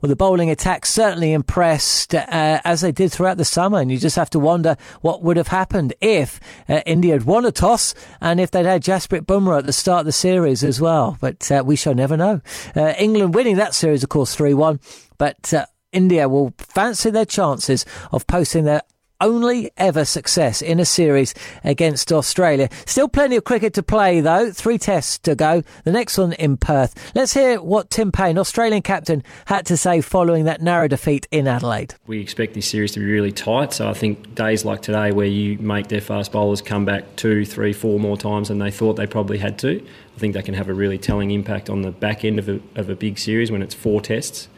[0.00, 3.98] Well, the bowling attack certainly impressed, uh, as they did throughout the summer, and you
[3.98, 7.94] just have to wonder what would have happened if uh, India had won a toss
[8.20, 11.16] and if they'd had Jasprit Bumrah at the start of the series as well.
[11.20, 12.40] But uh, we shall never know.
[12.74, 14.80] Uh, England winning that series, of course, 3 1,
[15.16, 18.82] but uh, India will fancy their chances of posting their
[19.20, 22.68] only ever success in a series against Australia.
[22.86, 24.50] Still plenty of cricket to play though.
[24.52, 25.62] Three tests to go.
[25.84, 27.12] The next one in Perth.
[27.14, 31.46] Let's hear what Tim Paine, Australian captain, had to say following that narrow defeat in
[31.46, 31.94] Adelaide.
[32.06, 33.72] We expect this series to be really tight.
[33.72, 37.44] So I think days like today where you make their fast bowlers come back two,
[37.44, 40.54] three, four more times than they thought they probably had to, I think that can
[40.54, 43.50] have a really telling impact on the back end of a, of a big series
[43.50, 44.48] when it's four tests.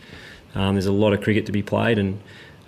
[0.55, 2.21] Um, there's a lot of cricket to be played and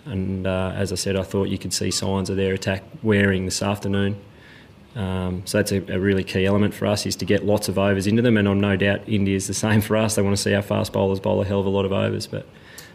[0.05, 3.45] and uh, as I said, I thought you could see signs of their attack wearing
[3.45, 4.21] this afternoon.
[4.97, 7.79] Um, so that's a, a, really key element for us is to get lots of
[7.79, 10.15] overs into them, and I'm no doubt India's the same for us.
[10.15, 12.27] They want to see our fast bowlers bowl a hell of a lot of overs,
[12.29, 12.47] but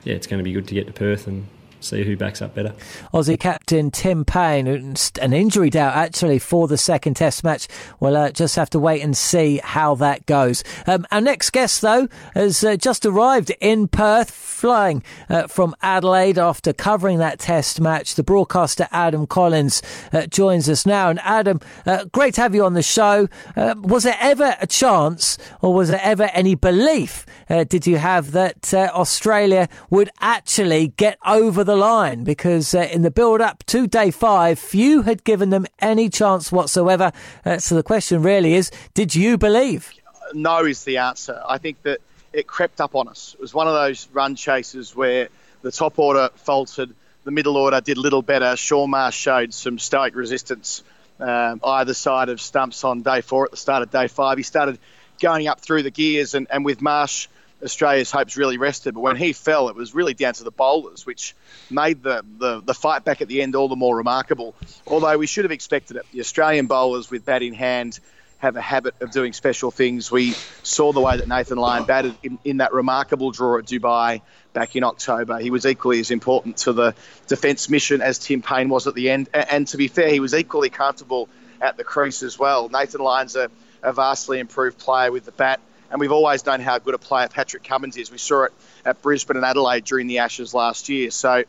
[0.05, 1.45] yeah, it's going to be good to get to Perth and
[1.79, 2.73] see who backs up better.
[3.13, 7.67] Aussie captain Tim Paine, an injury doubt actually for the second Test match.
[7.99, 10.63] We'll uh, just have to wait and see how that goes.
[10.87, 16.37] Um, our next guest, though, has uh, just arrived in Perth, flying uh, from Adelaide
[16.37, 18.15] after covering that Test match.
[18.15, 19.81] The broadcaster Adam Collins
[20.13, 21.09] uh, joins us now.
[21.09, 23.27] And Adam, uh, great to have you on the show.
[23.55, 27.25] Uh, was there ever a chance, or was there ever any belief?
[27.67, 33.11] did you have that Australia would actually get over the line because uh, in the
[33.11, 37.11] build up to day five, few had given them any chance whatsoever.
[37.45, 39.93] Uh, so the question really is did you believe?
[40.33, 41.39] No, is the answer.
[41.47, 41.99] I think that
[42.33, 43.35] it crept up on us.
[43.35, 45.29] It was one of those run chases where
[45.61, 46.89] the top order faltered,
[47.23, 48.55] the middle order did a little better.
[48.55, 50.83] Shaun Marsh showed some stoic resistance
[51.19, 54.37] um, either side of stumps on day four at the start of day five.
[54.37, 54.79] He started
[55.21, 57.27] going up through the gears, and, and with Marsh
[57.63, 58.93] Australia's hopes really rested.
[58.93, 61.35] But when he fell, it was really down to the bowlers, which
[61.69, 64.55] made the, the, the fight back at the end all the more remarkable.
[64.87, 66.05] Although we should have expected it.
[66.11, 67.99] The Australian bowlers with bat in hand
[68.39, 70.09] have a habit of doing special things.
[70.09, 70.31] We
[70.63, 74.21] saw the way that Nathan Lyon batted in, in that remarkable draw at Dubai
[74.53, 75.39] back in October.
[75.39, 76.95] He was equally as important to the
[77.27, 79.29] defence mission as Tim Paine was at the end.
[79.33, 81.27] And, and, to be fair, he was equally comfortable
[81.59, 82.69] at the crease as well.
[82.69, 83.51] Nathan Lyon's a,
[83.83, 85.59] a vastly improved player with the bat
[85.91, 88.11] and we've always known how good a player Patrick Cummins is.
[88.11, 88.53] We saw it
[88.85, 91.11] at Brisbane and Adelaide during the Ashes last year.
[91.11, 91.43] So,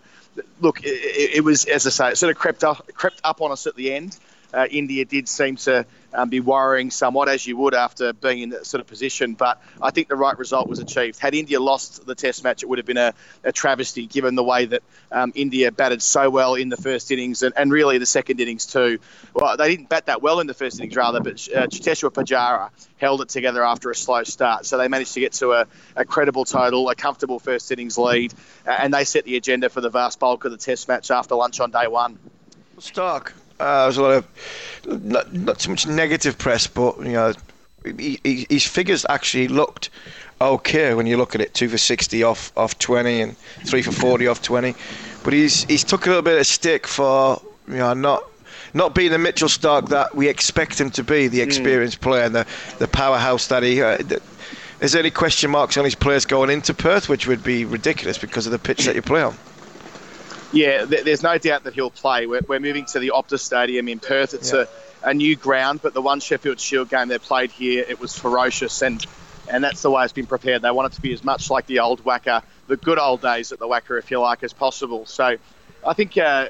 [0.60, 3.52] look, it, it was, as I say, it sort of crept up, crept up on
[3.52, 4.18] us at the end.
[4.52, 8.48] Uh, India did seem to um, be worrying somewhat, as you would after being in
[8.50, 9.34] that sort of position.
[9.34, 11.18] But I think the right result was achieved.
[11.18, 14.44] Had India lost the Test match, it would have been a, a travesty, given the
[14.44, 14.82] way that
[15.12, 18.66] um, India batted so well in the first innings and, and, really the second innings
[18.66, 18.98] too.
[19.32, 22.70] Well, they didn't bat that well in the first innings, rather, but uh, Cheteshwar Pujara
[22.96, 24.66] held it together after a slow start.
[24.66, 28.34] So they managed to get to a, a credible total, a comfortable first innings lead,
[28.66, 31.60] and they set the agenda for the vast bulk of the Test match after lunch
[31.60, 32.18] on day one.
[32.78, 33.32] Starc.
[33.60, 37.32] Uh, there was a lot of not, not so much negative press, but you know,
[37.98, 39.90] he, he, his figures actually looked
[40.40, 41.52] okay when you look at it.
[41.54, 44.74] Two for 60 off off 20 and three for 40 off 20.
[45.22, 48.24] But he's he's took a little bit of stick for you know not
[48.72, 52.34] not being the Mitchell Starc that we expect him to be, the experienced player and
[52.34, 52.46] the,
[52.78, 53.82] the powerhouse that he.
[53.82, 54.22] Uh, th-
[54.80, 58.46] there any question marks on his players going into Perth, which would be ridiculous because
[58.46, 59.36] of the pitch that you play on?
[60.52, 62.26] Yeah, th- there's no doubt that he'll play.
[62.26, 64.34] We're, we're moving to the Optus Stadium in Perth.
[64.34, 64.64] It's Yeah.
[65.04, 68.16] a, a new ground, but the one Sheffield Shield game they played here, it was
[68.18, 69.04] ferocious, and
[69.48, 70.62] and that's the way it's been prepared.
[70.62, 73.50] They want it to be as much like the old WACA, the good old days
[73.50, 75.06] at the WACA, if you like, as possible.
[75.06, 75.36] So
[75.84, 76.48] I think uh,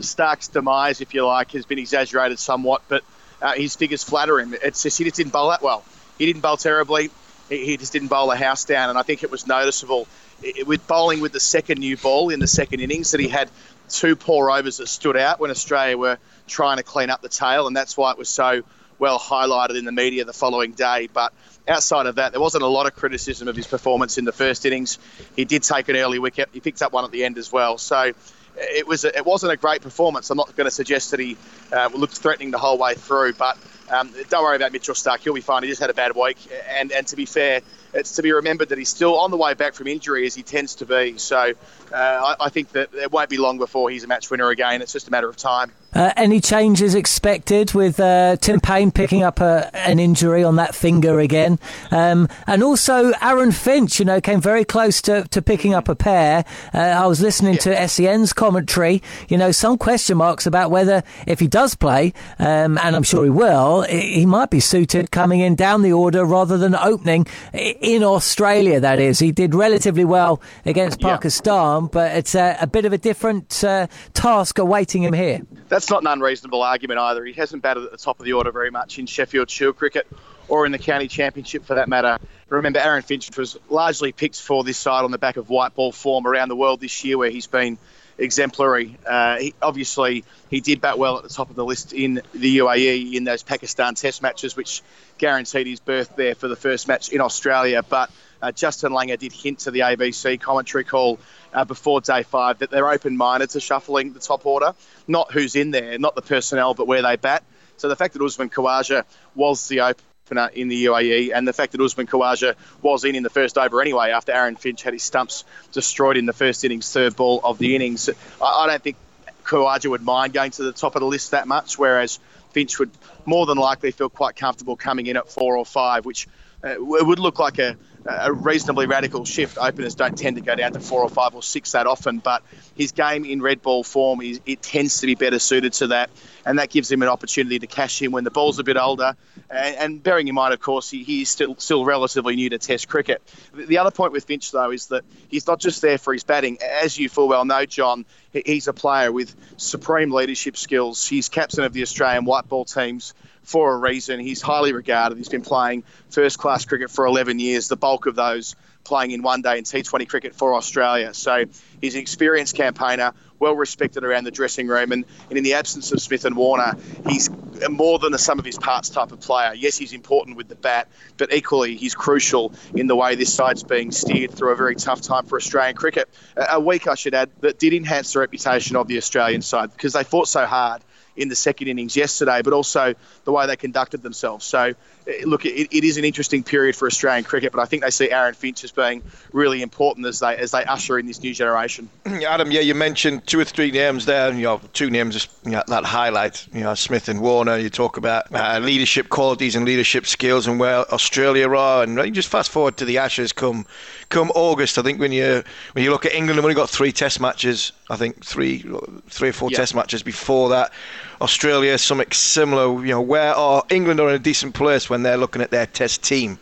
[0.00, 3.02] Starc's demise, if you like, has been exaggerated somewhat, but
[3.42, 4.54] uh, his figures flatter him.
[4.62, 5.84] It's just he just didn't bowl that well.
[6.18, 7.10] He didn't bowl terribly.
[7.48, 10.06] He, just didn't bowl a house down, and I think it was noticeable
[10.44, 13.50] i- with bowling with the second new ball in the second innings that he had
[13.88, 17.66] two poor overs that stood out when Australia were trying to clean up the tail,
[17.66, 18.62] and that's why it was so
[18.98, 21.08] well highlighted in the media the following day.
[21.12, 21.32] But
[21.66, 24.66] outside of that, there wasn't a lot of criticism of his performance in the first
[24.66, 24.98] innings.
[25.36, 26.48] He did take an early wicket.
[26.52, 27.78] He picked up one at the end as well.
[27.78, 28.12] So
[28.56, 30.30] it was it wasn't a great performance.
[30.30, 31.36] I'm not going to suggest that he
[31.72, 33.56] uh, looked threatening the whole way through, but
[33.90, 35.20] um, don't worry about Mitchell Starc.
[35.20, 35.62] He'll be fine.
[35.62, 36.36] He just had a bad week,
[36.68, 37.62] and and to be fair,
[37.94, 40.42] it's to be remembered that he's still on the way back from injury as he
[40.42, 41.18] tends to be.
[41.18, 41.52] So
[41.92, 44.82] uh, I, I think that it won't be long before he's a match winner again.
[44.82, 45.72] It's just a matter of time.
[45.94, 50.74] Uh, any changes expected with uh, Tim Paine picking up a, an injury on that
[50.74, 51.58] finger again?
[51.90, 55.96] Um, and also, Aaron Finch, you know, came very close to, to picking up a
[55.96, 56.44] pair.
[56.74, 59.02] Uh, I was listening to SEN's commentary.
[59.28, 63.24] You know, some question marks about whether, if he does play, um, and I'm sure
[63.24, 68.04] he will, he might be suited coming in down the order rather than opening in
[68.04, 69.18] Australia, that is.
[69.18, 73.86] He did relatively well against Pakistan, but it's a, a bit of a different uh,
[74.12, 75.40] task awaiting him here.
[75.68, 77.24] That's not an unreasonable argument either.
[77.24, 80.06] He hasn't batted at the top of the order very much in Sheffield Shield cricket
[80.48, 82.18] or in the county championship for that matter.
[82.48, 85.92] Remember, Aaron Finch was largely picked for this side on the back of white ball
[85.92, 87.76] form around the world this year, where he's been
[88.16, 88.96] exemplary.
[89.06, 92.58] Uh, he, obviously, he did bat well at the top of the list in the
[92.58, 94.82] UAE in those Pakistan Test matches, which
[95.18, 97.82] guaranteed his berth there for the first match in Australia.
[97.82, 98.10] But
[98.42, 101.18] uh, Justin Langer did hint to the ABC commentary call
[101.52, 104.74] uh, before day five that they're open-minded to shuffling the top order,
[105.06, 107.42] not who's in there, not the personnel, but where they bat.
[107.76, 111.72] So the fact that Usman Khawaja was the opener in the UAE, and the fact
[111.72, 115.02] that Usman Khawaja was in in the first over anyway, after Aaron Finch had his
[115.02, 118.96] stumps destroyed in the first innings, third ball of the innings, I, I don't think
[119.44, 122.18] Khawaja would mind going to the top of the list that much, whereas
[122.50, 122.90] Finch would
[123.24, 126.28] more than likely feel quite comfortable coming in at four or five, which
[126.62, 127.76] uh, would look like a,
[128.08, 129.58] a reasonably radical shift.
[129.58, 132.42] Openers don't tend to go down to four or five or six that often, but
[132.74, 136.10] his game in red ball form is it tends to be better suited to that,
[136.46, 139.14] and that gives him an opportunity to cash in when the ball's a bit older.
[139.50, 142.88] And, and bearing in mind, of course, he, he's still still relatively new to Test
[142.88, 143.22] cricket.
[143.52, 146.24] The- The other point with Finch, though, is that he's not just there for his
[146.24, 146.58] batting.
[146.62, 151.06] As you full well know, John, he's a player with supreme leadership skills.
[151.06, 153.14] He's captain of the Australian white ball teams
[153.48, 154.20] for a reason.
[154.20, 155.16] He's highly regarded.
[155.16, 159.22] He's been playing first class cricket for 11 years, the bulk of those playing in
[159.22, 161.14] one day and T20 cricket for Australia.
[161.14, 161.44] So
[161.80, 164.92] he's an experienced campaigner, well respected around the dressing room.
[164.92, 166.76] And, and in the absence of Smith and Warner,
[167.08, 167.30] he's
[167.70, 169.54] more than a sum of his parts type of player.
[169.54, 173.62] Yes, he's important with the bat, but equally he's crucial in the way this side's
[173.62, 176.08] being steered through a very tough time for Australian cricket.
[176.36, 179.72] A a week, I should add, that did enhance the reputation of the Australian side
[179.72, 180.82] because they fought so hard
[181.18, 184.44] in the second innings yesterday, but also the way they conducted themselves.
[184.44, 184.74] So,
[185.06, 187.90] eh, look, it, it is an interesting period for Australian cricket, but I think they
[187.90, 189.02] see Aaron Finch as being
[189.32, 191.88] really important as they as they usher in this new generation.
[192.06, 195.30] Adam, yeah, you mentioned two or three names there, and you know, two names just,
[195.44, 197.56] you know, that highlight, you know, Smith and Warner.
[197.58, 202.10] You talk about uh, leadership qualities and leadership skills and where Australia are, and you
[202.10, 203.66] just fast forward to the Ashes come
[204.08, 204.78] come August.
[204.78, 207.72] I think when you when you look at England, they've only got three Test matches.
[207.90, 208.64] I think three
[209.08, 209.58] three or four Yeah.
[209.58, 210.72] Test matches before that.
[211.20, 212.84] Australia, something similar.
[212.84, 215.66] You know, where are England are in a decent place when they're looking at their
[215.66, 216.38] Test team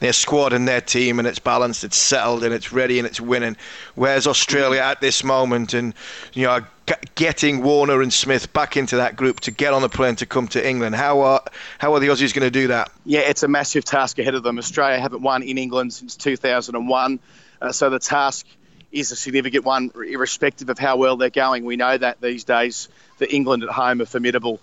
[0.00, 3.20] their squad and their team, and it's balanced, it's settled, and it's ready, and it's
[3.20, 3.56] winning.
[3.94, 5.94] Where's Australia at this moment, and
[6.32, 6.60] you know,
[7.14, 10.48] getting Warner and Smith back into that group to get on the plane to come
[10.48, 10.94] to England.
[10.94, 11.42] How are
[11.78, 12.90] how are the Aussies going to do that?
[13.04, 14.58] Yeah, it's a massive task ahead of them.
[14.58, 17.18] Australia haven't won in England since 2001,
[17.60, 18.46] uh, so the task
[18.90, 21.64] is a significant one, irrespective of how well they're going.
[21.64, 22.88] We know that these days
[23.18, 24.60] that England at home are formidable.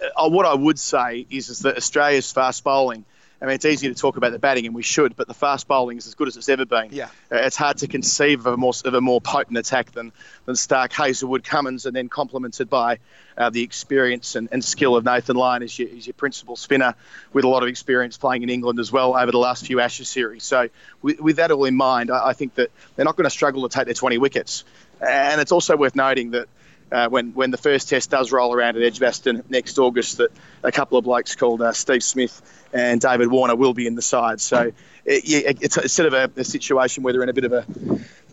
[0.00, 3.04] Uh, what I would say is, is that Australia's fast bowling
[3.40, 5.68] I mean, it's easy to talk about the batting, and we should, but the fast
[5.68, 6.88] bowling is as good as it's ever been.
[6.90, 7.04] Yeah.
[7.30, 10.12] Uh, it's hard to conceive of a more of a more potent attack than
[10.46, 12.98] than Starc, Hazlewood, Cummins, and then complemented by
[13.36, 16.96] uh, the experience and, and skill of Nathan Lyon as your, as your principal spinner,
[17.32, 20.08] with a lot of experience playing in England as well over the last few Ashes
[20.08, 20.42] series.
[20.42, 20.68] So,
[21.00, 23.68] with, with that all in mind, I, I think that they're not going to struggle
[23.68, 24.64] to take their 20 wickets.
[25.00, 26.48] And it's also worth noting that
[26.90, 30.30] uh, when when the first test does roll around at Edgbaston next August, that
[30.62, 34.02] a couple of blokes called uh, Steve Smith and David Warner will be in the
[34.02, 34.40] side.
[34.40, 34.72] So
[35.04, 37.66] it, it's, it's sort of a, a situation where they're in a bit of a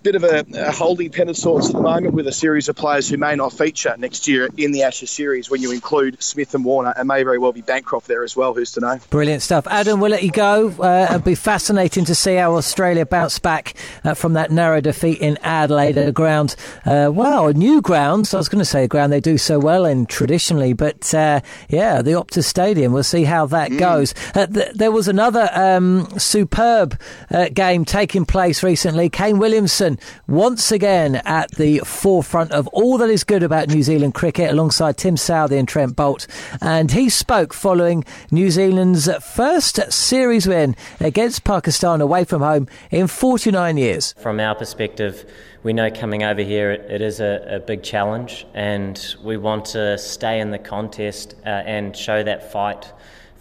[0.05, 2.75] bit of a, a, holding pen of sorts at the moment with a series of
[2.75, 6.53] players who may not feature next year in the Ashes series when you include Smith
[6.53, 8.53] and Warner, and may very well be Bancroft there as well.
[8.53, 8.99] Who's to know?
[9.09, 9.65] Brilliant stuff.
[9.65, 10.69] Adam, we'll let you go.
[10.79, 15.17] Uh, it'll be fascinating to see how Australia bounce back uh, from that narrow defeat
[15.17, 18.27] in Adelaide at a ground, uh, well, a new ground.
[18.27, 21.15] So I was going to say a ground they do so well in traditionally, but
[21.15, 22.93] uh, yeah, the Optus Stadium.
[22.93, 23.79] We'll see how that mm.
[23.79, 24.13] goes.
[24.35, 27.01] Uh, th- there was another um, superb
[27.31, 29.09] uh, game taking place recently.
[29.09, 29.94] Kane Williamson
[30.27, 34.97] once again at the forefront of all that is good about New Zealand cricket alongside
[34.97, 36.27] Tim Southee and Trent Boult.
[36.61, 43.07] And he spoke following New Zealand's first series win against Pakistan away from home in
[43.07, 44.13] 49 years.
[44.13, 45.29] From our perspective,
[45.63, 49.65] we know coming over here it, it is a, a, big challenge, and we want
[49.65, 52.91] to stay in the contest uh, and show that fight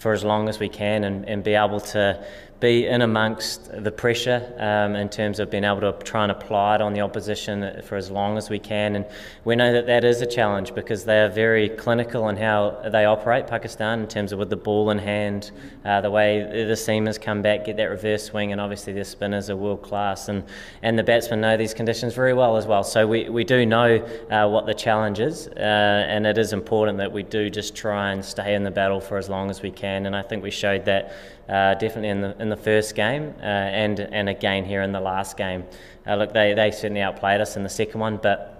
[0.04, 2.22] for as long as we can and, and be able to
[2.60, 6.76] be in amongst the pressure um, in terms of being able to try and apply
[6.76, 8.96] it on the opposition for as long as we can.
[8.96, 9.04] And
[9.44, 13.04] we know that that is a challenge because they are very clinical in how they
[13.04, 15.50] operate, Pakistan, in terms of with the ball in hand,
[15.84, 19.50] uh, the way the seamers come back, get that reverse swing, and obviously their spinners
[19.50, 20.28] are world class.
[20.28, 20.44] And,
[20.82, 22.84] and the batsmen know these conditions very well as well.
[22.84, 23.96] So we, we do know
[24.30, 28.12] uh, what the challenge is, uh, and it is important that we do just try
[28.12, 30.06] and stay in the battle for as long as we can.
[30.06, 31.14] And I think we showed that
[31.48, 35.00] uh, definitely in the in the first game uh, and and again here in the
[35.00, 35.64] last game.
[36.06, 38.50] Uh, look, they, they certainly outplayed us in the second one, but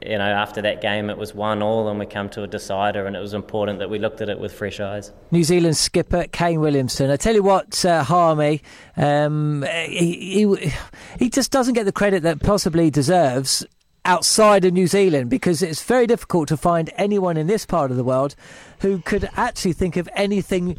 [0.00, 3.06] you know after that game it was one all and we come to a decider
[3.06, 5.12] and it was important that we looked at it with fresh eyes.
[5.30, 7.10] New Zealand skipper Kane Williamson.
[7.10, 8.62] I tell you what, uh, Harmy,
[8.96, 10.72] um, he, he
[11.18, 13.64] he just doesn't get the credit that possibly deserves
[14.04, 17.96] outside of New Zealand because it's very difficult to find anyone in this part of
[17.96, 18.34] the world
[18.80, 20.78] who could actually think of anything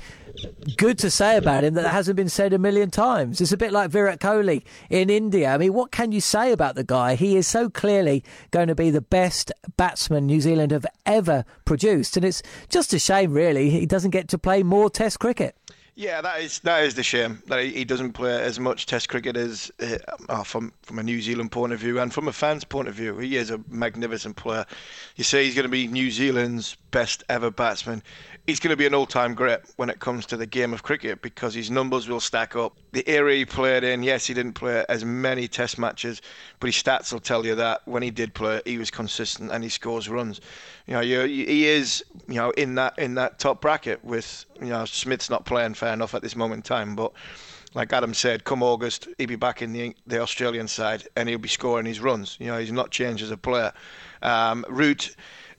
[0.77, 3.41] good to say about him that hasn't been said a million times.
[3.41, 5.53] It's a bit like Virat Kohli in India.
[5.53, 7.15] I mean, what can you say about the guy?
[7.15, 12.17] He is so clearly going to be the best batsman New Zealand have ever produced,
[12.17, 15.55] and it's just a shame, really, he doesn't get to play more Test cricket.
[15.99, 19.35] Yeah, that is that is the shame that he doesn't play as much Test cricket
[19.35, 19.69] as
[20.29, 22.95] uh, from from a New Zealand point of view and from a fan's point of
[22.95, 23.17] view.
[23.17, 24.65] He is a magnificent player.
[25.17, 28.01] You say he's going to be New Zealand's best ever batsman
[28.49, 31.21] he's going to be an all-time great when it comes to the game of cricket
[31.21, 32.75] because his numbers will stack up.
[32.93, 36.21] The era he played in, yes, he didn't play as many Test matches,
[36.59, 39.63] but his stats will tell you that when he did play, he was consistent and
[39.63, 40.41] he scores runs.
[40.87, 44.85] You know, he is, you know, in that in that top bracket with, you know,
[44.85, 47.11] Smith's not playing fair enough at this moment in time, but
[47.73, 51.37] like Adam said, come August, he'll be back in the the Australian side and he'll
[51.37, 52.37] be scoring his runs.
[52.39, 53.71] You know, he's not changed as a player.
[54.21, 55.15] Um, Root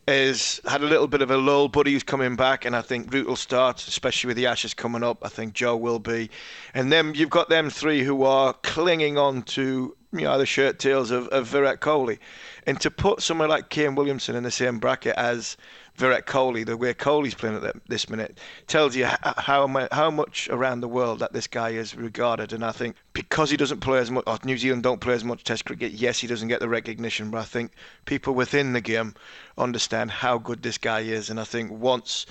[0.09, 3.12] is had a little bit of a lull, but he's coming back, and I think
[3.12, 5.25] Root will start, especially with the Ashes coming up.
[5.25, 6.31] I think Joe will be,
[6.75, 10.79] and then you've got them three who are clinging on to you know the shirt
[10.79, 12.19] tails of, of Virat Kohli,
[12.67, 15.57] and to put someone like Kane Williamson in the same bracket as
[15.95, 20.81] Virat Kohli, the way Kohli's playing at this minute, tells you how how much around
[20.81, 22.53] the world that this guy is regarded.
[22.53, 25.25] And I think because he doesn't play as much, or New Zealand don't play as
[25.25, 27.73] much Test cricket, yes, he doesn't get the recognition, but I think
[28.05, 29.15] people within the game
[29.59, 31.31] understand how good this guy is.
[31.31, 32.27] And I think once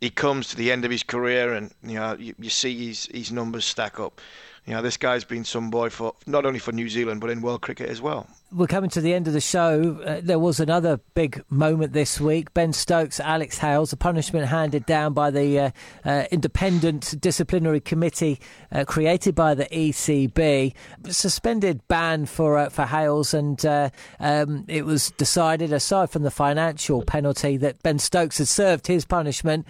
[0.00, 3.06] he comes to the end of his career and you know you, you see his
[3.06, 4.20] his numbers stack up,
[4.66, 7.40] you know this guy's been some boy for not only for New Zealand but in
[7.42, 10.00] world cricket as well we're coming to the end of the show.
[10.04, 12.54] Uh, there was another big moment this week.
[12.54, 15.70] Ben Stokes, Alex Hales, a punishment handed down by the uh,
[16.04, 18.38] uh, independent disciplinary committee
[18.70, 20.72] uh, created by the ECB.
[21.08, 23.90] Suspended ban for uh, for Hales, and uh,
[24.20, 29.04] um, it was decided, aside from the financial penalty, that Ben Stokes had served his
[29.04, 29.66] punishment.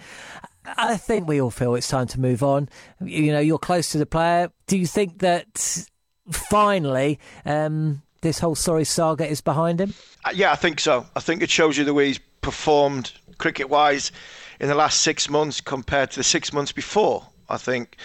[0.77, 2.69] I think we all feel it's time to move on.
[3.01, 4.51] You know, you're close to the player.
[4.67, 5.87] Do you think that
[6.31, 7.19] finally?
[7.45, 9.93] Um, this whole sorry saga is behind him?
[10.25, 11.05] Uh, yeah, I think so.
[11.15, 14.11] I think it shows you the way he's performed cricket wise
[14.59, 17.27] in the last six months compared to the six months before.
[17.49, 17.97] I think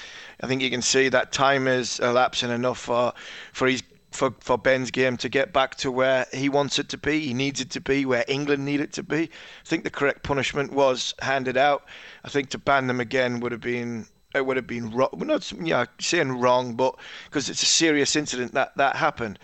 [0.42, 3.14] I think you can see that time is elapsing enough for
[3.52, 6.98] for his for, for Ben's game to get back to where he wants it to
[6.98, 9.24] be, he needs it to be, where England need it to be.
[9.24, 11.84] I think the correct punishment was handed out.
[12.24, 15.08] I think to ban them again would have been it would have been wrong.
[15.12, 16.94] We're not yeah, saying wrong, but
[17.24, 19.38] because it's a serious incident that that happened.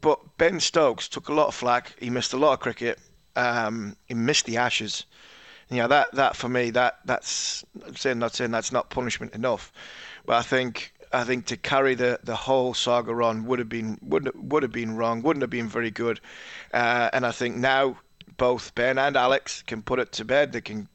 [0.00, 1.94] But Ben Stokes took a lot of flack.
[2.00, 2.98] He missed a lot of cricket.
[3.36, 5.04] Um, he missed the Ashes.
[5.70, 9.34] You know that that for me that that's I'm saying not saying that's not punishment
[9.34, 9.72] enough,
[10.26, 13.98] but I think I think to carry the, the whole saga on would have been
[14.02, 15.22] would would have been wrong.
[15.22, 16.20] Wouldn't have been very good.
[16.72, 17.98] Uh, and I think now
[18.36, 20.52] both Ben and Alex can put it to bed.
[20.52, 20.88] They can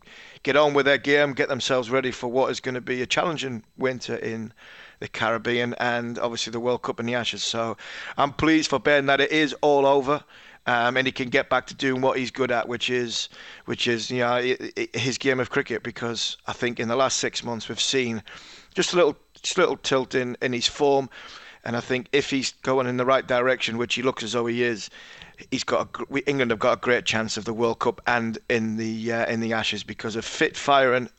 [0.44, 3.06] get on with their game, get themselves ready for what is going to be a
[3.06, 4.54] challenging winter in
[5.00, 7.44] the Caribbean and obviously the World Cup and the Ashes.
[7.44, 7.78] So
[8.18, 10.24] I'm pleased for Ben that it is all over.
[10.66, 13.30] Um, and he can get back to doing what he's good at, which is,
[13.66, 14.56] which is, you know,
[14.94, 15.82] his game of cricket.
[15.82, 18.22] Because I think in the last six months we've seen
[18.74, 21.10] just a little, just a little tilt in, in his form,
[21.64, 24.46] and I think if he's going in the right direction, which he looks as though
[24.46, 24.90] he is,
[25.52, 28.78] he's got a, England have got a great chance of the World Cup and in
[28.78, 31.10] the uh, in the Ashes because of fit, firing,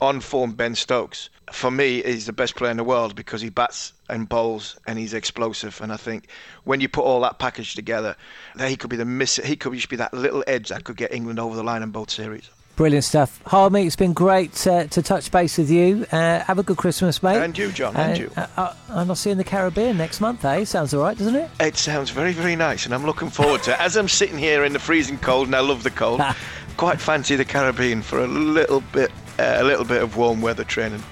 [0.00, 1.28] on form Ben Stokes.
[1.52, 4.98] For me, he's the best player in the world because he bats and bowls and
[4.98, 5.80] he's explosive.
[5.82, 6.28] And I think
[6.64, 8.16] when you put all that package together,
[8.54, 9.36] that he could be the miss.
[9.36, 11.90] He could just be that little edge that could get England over the line in
[11.90, 12.48] both series.
[12.82, 13.40] Brilliant stuff.
[13.46, 16.04] Harmy, it's been great uh, to touch base with you.
[16.10, 17.40] Uh, have a good Christmas, mate.
[17.40, 18.28] And you, John, and you.
[18.36, 20.64] Uh, uh, and I'll see you in the Caribbean next month, eh?
[20.64, 21.48] Sounds all right, doesn't it?
[21.60, 23.78] It sounds very, very nice, and I'm looking forward to it.
[23.78, 26.22] As I'm sitting here in the freezing cold, and I love the cold,
[26.76, 30.64] quite fancy the Caribbean for a little bit uh, a little bit of warm weather
[30.64, 31.04] training.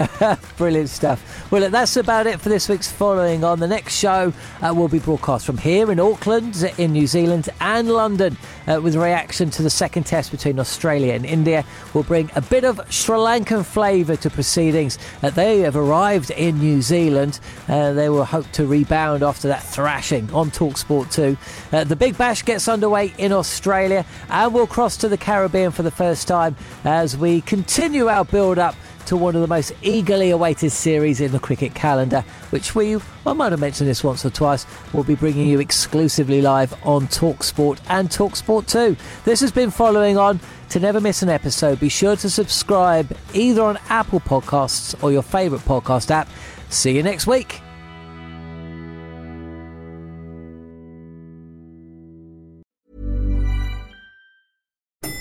[0.56, 1.50] Brilliant stuff.
[1.50, 3.60] Well, that's about it for this week's Following On.
[3.60, 7.88] The next show uh, will be broadcast from here in Auckland, in New Zealand, and
[7.88, 8.36] London,
[8.66, 11.64] uh, with reaction to the second test between Australia and India.
[11.92, 14.98] We'll bring a bit of Sri Lankan flavour to proceedings.
[15.22, 17.38] Uh, they have arrived in New Zealand.
[17.68, 21.36] Uh, they will hope to rebound after that thrashing on Talksport 2.
[21.72, 25.82] Uh, the Big Bash gets underway in Australia, and we'll cross to the Caribbean for
[25.82, 28.74] the first time as we continue our build up
[29.12, 32.96] to one of the most eagerly awaited series in the cricket calendar, which we,
[33.26, 37.08] I might have mentioned this once or twice, will be bringing you exclusively live on
[37.08, 38.96] Talksport and Talksport 2.
[39.26, 40.40] This has been following on.
[40.70, 45.20] To never miss an episode, be sure to subscribe either on Apple Podcasts or your
[45.20, 46.26] favourite podcast app.
[46.70, 47.60] See you next week.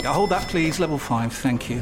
[0.01, 0.79] Now hold that, please.
[0.79, 1.81] Level 5, thank you.